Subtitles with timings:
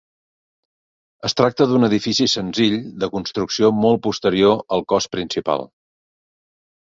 [1.27, 5.67] Es tracta d'un edifici senzill de construcció molt posterior al cos principal.